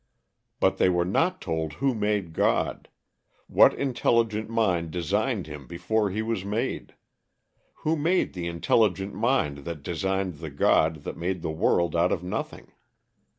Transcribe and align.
But 0.59 0.77
they 0.79 0.89
were 0.89 1.05
not 1.05 1.39
told 1.39 1.73
who 1.73 1.93
made 1.93 2.33
God; 2.33 2.89
what 3.45 3.71
intelligent 3.75 4.49
mind 4.49 4.89
designed 4.89 5.45
him 5.45 5.67
before 5.67 6.09
he 6.09 6.23
was 6.23 6.43
made; 6.43 6.95
who 7.85 7.95
made 7.95 8.33
the 8.33 8.47
intelligent 8.47 9.13
mind 9.13 9.59
that 9.59 9.83
designed 9.83 10.37
the 10.39 10.49
God 10.49 11.03
that 11.03 11.17
made 11.17 11.43
the 11.43 11.51
world 11.51 11.95
out 11.95 12.11
of 12.11 12.23
nothing. 12.23 12.71